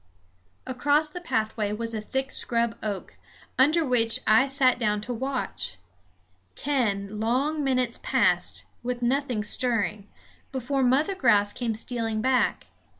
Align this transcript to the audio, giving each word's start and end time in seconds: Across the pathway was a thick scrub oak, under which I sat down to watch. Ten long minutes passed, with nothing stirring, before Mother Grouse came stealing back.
Across 0.65 1.11
the 1.11 1.21
pathway 1.21 1.71
was 1.73 1.93
a 1.93 2.01
thick 2.01 2.31
scrub 2.31 2.75
oak, 2.81 3.17
under 3.59 3.85
which 3.85 4.19
I 4.25 4.47
sat 4.47 4.79
down 4.79 4.99
to 5.01 5.13
watch. 5.13 5.77
Ten 6.55 7.19
long 7.19 7.63
minutes 7.63 7.99
passed, 8.01 8.65
with 8.81 9.03
nothing 9.03 9.43
stirring, 9.43 10.07
before 10.51 10.81
Mother 10.81 11.13
Grouse 11.13 11.53
came 11.53 11.75
stealing 11.75 12.19
back. 12.19 12.65